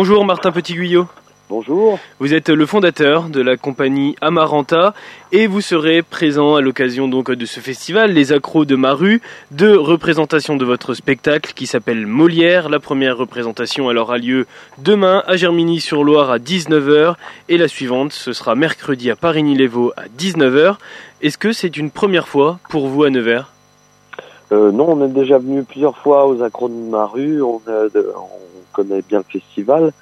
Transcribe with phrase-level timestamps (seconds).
[0.00, 1.06] Bonjour Martin Petit-Guyot.
[1.48, 1.98] Bonjour.
[2.20, 4.94] Vous êtes le fondateur de la compagnie Amaranta
[5.32, 9.74] et vous serez présent à l'occasion donc de ce festival Les Accros de Maru, de
[9.74, 12.68] représentation de votre spectacle qui s'appelle Molière.
[12.68, 14.46] La première représentation alors a lieu
[14.78, 17.16] demain à Germigny-sur-Loire à 19h
[17.48, 20.76] et la suivante ce sera mercredi à Parigny-les-Vaux à 19h.
[21.22, 23.50] Est-ce que c'est une première fois pour vous à Nevers?
[24.52, 28.47] Euh, Non, on est déjà venu plusieurs fois aux Accros de Maru, on, on
[28.78, 29.92] connaît bien le festival.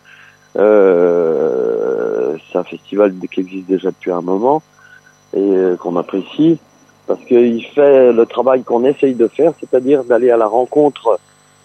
[0.56, 4.62] Euh, c'est un festival qui existe déjà depuis un moment
[5.34, 6.58] et euh, qu'on apprécie
[7.06, 11.18] parce qu'il fait le travail qu'on essaye de faire, c'est-à-dire d'aller à la rencontre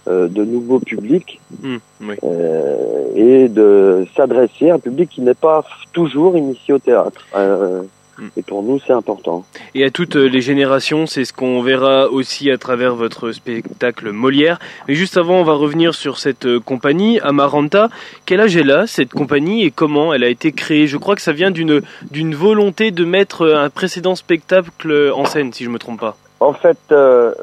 [0.08, 2.16] euh, de nouveaux publics mmh, oui.
[2.23, 7.25] euh, et de s'adresser à un public qui n'est pas toujours initié au théâtre.
[8.22, 9.46] Euh, et pour nous, c'est important.
[9.76, 14.60] Et à toutes les générations, c'est ce qu'on verra aussi à travers votre spectacle Molière.
[14.88, 17.90] Mais juste avant, on va revenir sur cette compagnie, Amaranta.
[18.26, 20.88] Quel âge est là, cette compagnie, et comment elle a été créée?
[20.88, 25.54] Je crois que ça vient d'une d'une volonté de mettre un précédent spectacle en scène,
[25.54, 26.18] si je me trompe pas.
[26.40, 27.34] En fait, euh,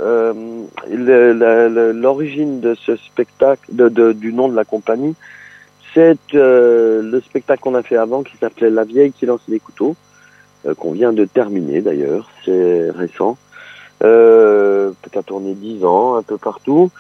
[0.91, 5.15] euh, l'origine de ce spectacle, de, de, du nom de la compagnie,
[5.95, 9.61] c'est euh, le spectacle qu'on a fait avant qui s'appelait La vieille qui lance les
[9.61, 10.08] couteaux euh,
[10.79, 13.37] qu'on vient de terminer d'ailleurs, c'est récent.
[14.05, 16.91] Euh, peut-être tourné dix ans, un peu partout.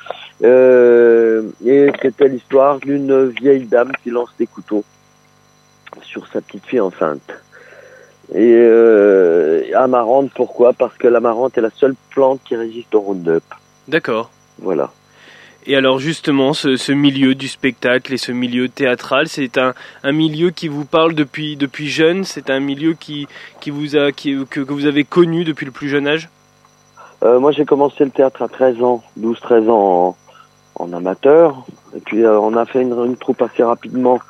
[0.42, 4.84] Euh, et c'était l'histoire d'une vieille dame qui lance des couteaux
[6.03, 7.31] sur sa petite fille enceinte.
[8.34, 10.72] Et euh, amarante, pourquoi?
[10.72, 13.45] Parce que l'amarante est la seule plante qui résiste au Roundup.
[13.87, 14.31] D'accord.
[14.59, 14.91] Voilà.
[15.70, 20.12] Et alors justement, ce, ce, milieu du spectacle et ce milieu théâtral, c'est un, un,
[20.12, 22.25] milieu qui vous parle depuis, depuis jeune?
[22.25, 23.28] C'est un milieu qui,
[23.60, 26.31] qui vous a, qui, que, que, vous avez connu depuis le plus jeune âge?
[27.22, 30.16] Euh, Moi j'ai commencé le théâtre à 13 ans, 12-13 ans
[30.78, 31.66] en, en, amateur.
[31.94, 34.20] Et puis euh, on a fait une, une, troupe assez rapidement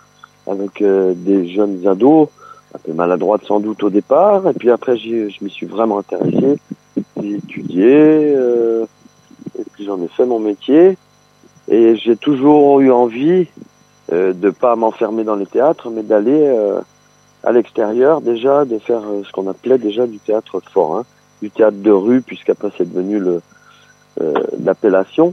[0.49, 2.31] avec euh, des jeunes ados,
[2.75, 4.49] un peu maladroites sans doute au départ.
[4.49, 6.59] Et puis après je m'y suis vraiment intéressé,
[7.23, 8.87] j'ai étudié, euh,
[9.57, 10.99] et puis j'en ai fait mon métier.
[11.71, 13.47] Et j'ai toujours eu envie
[14.11, 16.81] euh, de pas m'enfermer dans les théâtres, mais d'aller euh,
[17.45, 21.05] à l'extérieur déjà, de faire euh, ce qu'on appelait déjà du théâtre fort, hein,
[21.43, 23.43] du théâtre de rue, puisqu'après c'est devenu le
[24.65, 25.33] l'appellation,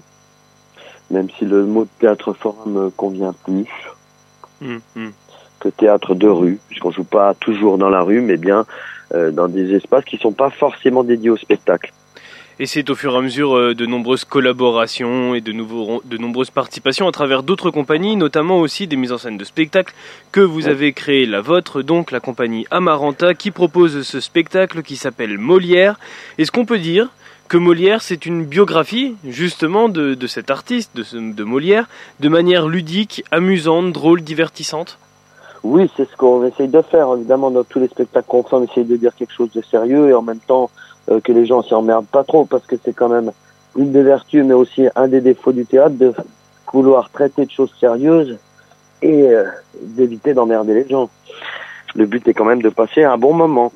[1.09, 3.65] même si le mot théâtre fort me convient plus
[4.61, 5.07] mmh, mmh.
[5.59, 8.67] que théâtre de rue, puisqu'on joue pas toujours dans la rue, mais bien
[9.11, 11.91] dans des espaces qui sont pas forcément dédiés au spectacle.
[12.57, 16.51] Et c'est au fur et à mesure de nombreuses collaborations et de, nouveaux, de nombreuses
[16.51, 19.93] participations à travers d'autres compagnies, notamment aussi des mises en scène de spectacles,
[20.31, 24.95] que vous avez créé la vôtre, donc la compagnie Amaranta, qui propose ce spectacle qui
[24.95, 25.99] s'appelle Molière.
[26.37, 27.09] Est-ce qu'on peut dire
[27.49, 31.89] que Molière, c'est une biographie justement de, de cet artiste, de, de Molière,
[32.21, 34.97] de manière ludique, amusante, drôle, divertissante?
[35.61, 37.07] Oui, c'est ce qu'on essaye de faire.
[37.15, 40.07] Évidemment, dans tous les spectacles qu'on fait, on essaye de dire quelque chose de sérieux
[40.09, 40.69] et en même temps
[41.09, 43.31] euh, que les gens s'y emmerdent pas trop parce que c'est quand même
[43.75, 46.13] une des vertus mais aussi un des défauts du théâtre de
[46.71, 48.37] vouloir traiter de choses sérieuses
[49.01, 49.45] et euh,
[49.81, 51.09] d'éviter d'emmerder les gens.
[51.95, 53.71] Le but est quand même de passer un bon moment.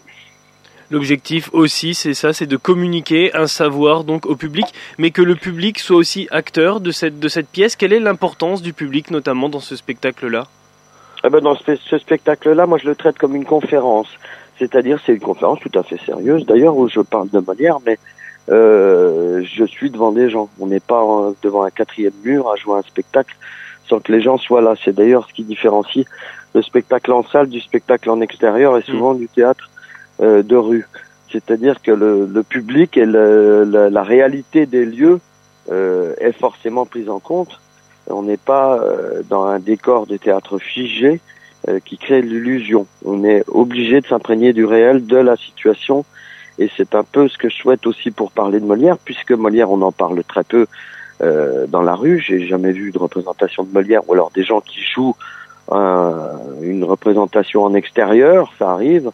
[0.91, 4.65] L'objectif aussi, c'est ça, c'est de communiquer un savoir donc au public,
[4.97, 7.75] mais que le public soit aussi acteur de cette, de cette pièce.
[7.75, 10.47] Quelle est l'importance du public, notamment dans ce spectacle-là?
[11.23, 14.07] Eh ben Dans ce, ce spectacle-là, moi je le traite comme une conférence.
[14.59, 17.97] C'est-à-dire, c'est une conférence tout à fait sérieuse, d'ailleurs, où je parle de Molière, mais
[18.49, 20.49] euh, je suis devant des gens.
[20.59, 23.35] On n'est pas en, devant un quatrième mur à jouer un spectacle
[23.87, 24.75] sans que les gens soient là.
[24.83, 26.05] C'est d'ailleurs ce qui différencie
[26.53, 29.19] le spectacle en salle du spectacle en extérieur et souvent mmh.
[29.19, 29.69] du théâtre
[30.21, 30.87] euh, de rue.
[31.31, 35.19] C'est-à-dire que le, le, public et le, la, la, réalité des lieux
[35.71, 37.59] euh, est forcément prise en compte.
[38.07, 41.21] On n'est pas euh, dans un décor de théâtre figé,
[41.69, 42.87] euh, qui crée l'illusion.
[43.05, 46.03] On est obligé de s'imprégner du réel, de la situation,
[46.57, 49.69] et c'est un peu ce que je souhaite aussi pour parler de Molière, puisque Molière,
[49.69, 50.65] on en parle très peu
[51.21, 52.19] euh, dans la rue.
[52.19, 55.15] J'ai jamais vu de représentation de Molière, ou alors des gens qui jouent
[55.71, 56.31] un,
[56.61, 59.11] une représentation en extérieur, ça arrive,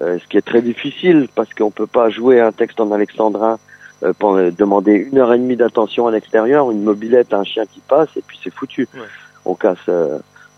[0.00, 3.58] euh, ce qui est très difficile, parce qu'on peut pas jouer un texte en alexandrin
[4.02, 7.80] euh, pour demander une heure et demie d'attention à l'extérieur, une mobilette, un chien qui
[7.80, 8.88] passe, et puis c'est foutu.
[8.94, 9.00] Ouais.
[9.44, 9.88] On casse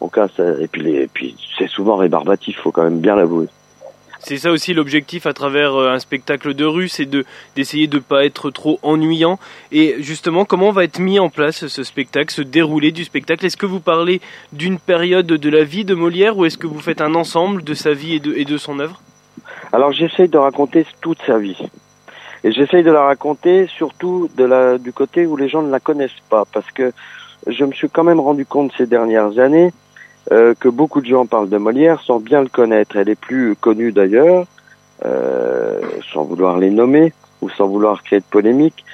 [0.00, 3.48] on casse et puis les, et puis c'est souvent rébarbatif, faut quand même bien l'avouer.
[4.19, 8.25] C'est ça aussi l'objectif à travers un spectacle de rue, c'est de d'essayer de pas
[8.25, 9.38] être trop ennuyant.
[9.70, 13.46] Et justement, comment va être mis en place ce spectacle, ce déroulé du spectacle?
[13.46, 14.20] Est-ce que vous parlez
[14.52, 17.75] d'une période de la vie de Molière ou est-ce que vous faites un ensemble de
[17.75, 19.00] sa vie et de, et de son œuvre?
[19.72, 21.69] Alors j'essaye de raconter toute sa vie.
[22.42, 25.81] Et j'essaye de la raconter surtout de la, du côté où les gens ne la
[25.81, 26.92] connaissent pas, parce que
[27.46, 29.72] je me suis quand même rendu compte ces dernières années
[30.32, 32.96] euh, que beaucoup de gens parlent de Molière sans bien le connaître.
[32.96, 34.46] Elle est plus connue d'ailleurs,
[35.05, 35.81] euh,
[36.12, 37.12] sans vouloir les nommer
[37.43, 38.84] ou sans vouloir créer de polémique,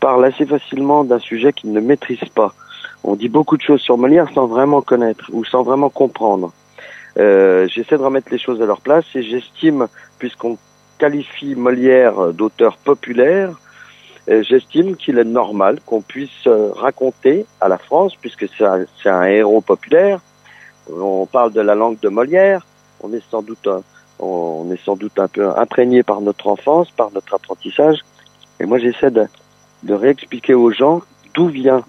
[0.00, 2.52] parle assez facilement d'un sujet qu'ils ne maîtrisent pas.
[3.04, 6.52] On dit beaucoup de choses sur Molière sans vraiment connaître ou sans vraiment comprendre.
[7.18, 9.86] Euh, J'essaie de remettre les choses à leur place et j'estime,
[10.18, 10.58] puisqu'on
[10.98, 13.56] qualifie Molière d'auteur populaire,
[14.28, 19.24] euh, j'estime qu'il est normal qu'on puisse euh, raconter à la France, puisque c'est un,
[19.24, 20.20] héros populaire,
[20.90, 22.66] on parle de la langue de Molière,
[23.02, 23.82] on est sans doute un,
[24.18, 27.98] on est sans doute un peu imprégné par notre enfance, par notre apprentissage,
[28.60, 29.26] et moi j'essaie de,
[29.82, 31.02] de réexpliquer aux gens
[31.34, 31.84] d'où vient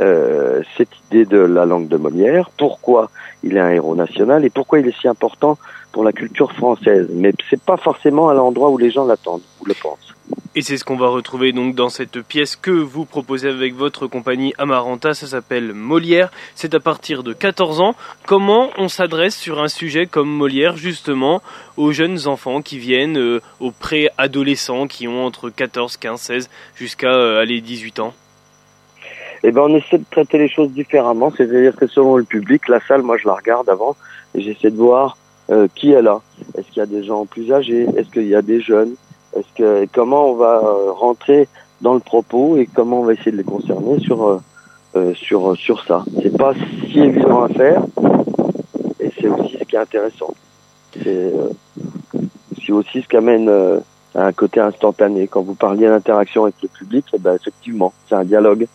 [0.00, 3.10] euh, cette idée de la langue de Molière, pourquoi
[3.42, 5.58] il est un héros national et pourquoi il est si important
[5.90, 7.08] pour la culture française.
[7.12, 10.14] Mais c'est pas forcément à l'endroit où les gens l'attendent ou le pensent.
[10.58, 14.08] Et c'est ce qu'on va retrouver donc dans cette pièce que vous proposez avec votre
[14.08, 15.14] compagnie Amaranta.
[15.14, 16.32] Ça s'appelle Molière.
[16.56, 17.94] C'est à partir de 14 ans.
[18.26, 21.42] Comment on s'adresse sur un sujet comme Molière justement
[21.76, 27.14] aux jeunes enfants qui viennent, euh, aux pré-adolescents qui ont entre 14, 15, 16 jusqu'à
[27.14, 28.12] euh, aller 18 ans?
[29.44, 31.32] Eh ben, on essaie de traiter les choses différemment.
[31.36, 33.94] C'est-à-dire que selon le public, la salle, moi, je la regarde avant
[34.34, 35.18] et j'essaie de voir
[35.50, 36.20] euh, qui est là.
[36.56, 37.86] Est-ce qu'il y a des gens plus âgés?
[37.96, 38.96] Est-ce qu'il y a des jeunes?
[39.36, 41.48] Est-ce que comment on va euh, rentrer
[41.80, 44.40] dans le propos et comment on va essayer de les concerner sur euh,
[44.96, 46.04] euh sur sur ça?
[46.22, 46.54] C'est pas
[46.86, 47.82] si évident à faire
[49.00, 50.34] et c'est aussi ce qui est intéressant.
[51.02, 51.32] C'est
[52.64, 53.48] c'est aussi ce qui amène
[54.14, 55.28] à un côté instantané.
[55.28, 58.66] Quand vous parliez d'interaction avec le public, eh ben effectivement, c'est un dialogue.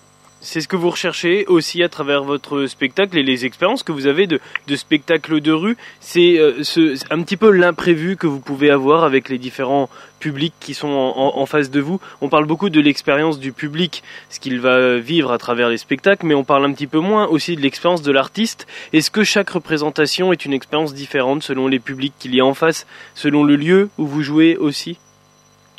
[0.46, 4.08] C'est ce que vous recherchez aussi à travers votre spectacle et les expériences que vous
[4.08, 5.78] avez de, de spectacle de rue.
[6.02, 6.62] C'est euh,
[7.10, 11.38] un petit peu l'imprévu que vous pouvez avoir avec les différents publics qui sont en,
[11.38, 12.02] en face de vous.
[12.20, 16.26] On parle beaucoup de l'expérience du public, ce qu'il va vivre à travers les spectacles,
[16.26, 18.68] mais on parle un petit peu moins aussi de l'expérience de l'artiste.
[18.92, 22.54] Est-ce que chaque représentation est une expérience différente selon les publics qu'il y a en
[22.54, 22.86] face,
[23.16, 24.98] selon le lieu où vous jouez aussi?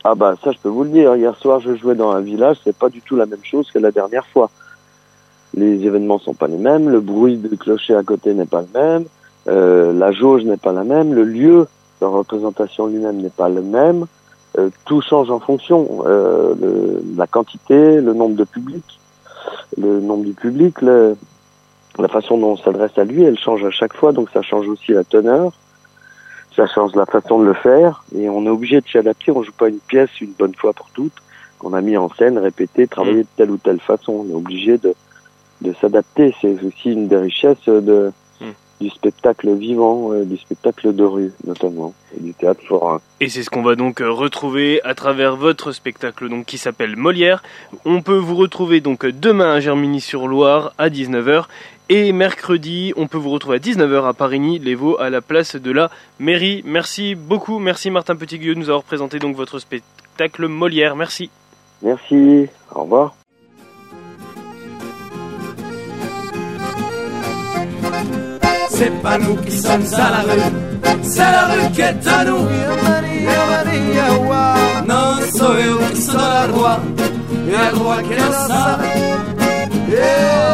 [0.05, 1.17] Ah bah ça je peux vous le dire.
[1.17, 3.79] Hier soir je jouais dans un village, c'est pas du tout la même chose que
[3.79, 4.51] la dernière fois.
[5.55, 8.79] Les événements sont pas les mêmes, le bruit de clocher à côté n'est pas le
[8.79, 9.05] même,
[9.49, 11.67] euh, la jauge n'est pas la même, le lieu
[12.01, 14.07] de représentation lui-même n'est pas le même.
[14.59, 16.05] Euh, tout change en fonction.
[16.07, 16.55] Euh,
[17.17, 19.01] la quantité, le nombre de publics,
[19.77, 21.17] le nombre du public, le,
[21.99, 24.69] la façon dont on s'adresse à lui, elle change à chaque fois, donc ça change
[24.69, 25.53] aussi la teneur
[26.57, 29.33] ça change la façon de le faire et on est obligé de s'adapter.
[29.33, 31.13] On joue pas une pièce une bonne fois pour toutes
[31.59, 34.25] qu'on a mis en scène, répété, travaillé de telle ou telle façon.
[34.25, 34.95] On est obligé de,
[35.63, 36.35] de s'adapter.
[36.41, 38.13] C'est aussi une des richesses de, mm.
[38.81, 43.01] Du spectacle vivant, euh, du spectacle de rue notamment, et du théâtre forain.
[43.21, 46.97] Et c'est ce qu'on va donc euh, retrouver à travers votre spectacle donc qui s'appelle
[46.97, 47.43] Molière.
[47.85, 51.47] On peut vous retrouver donc demain à Germigny-sur-Loire à 19h
[51.91, 55.57] et mercredi, on peut vous retrouver à 19h à Parigny, les Vaux, à la place
[55.57, 56.63] de la mairie.
[56.65, 60.97] Merci beaucoup, merci Martin Petitgueux de nous avoir présenté donc votre spectacle Molière.
[60.97, 61.31] Merci.
[61.83, 63.15] Merci, au revoir.
[68.85, 70.41] C'est pas nous qui sommes à la rue,
[71.03, 72.47] c'est la rue qui est à nous.
[74.87, 76.81] Non, sou eu que sou da rua,
[77.49, 78.85] e a rua que não sabe.
[79.89, 80.45] Yeah.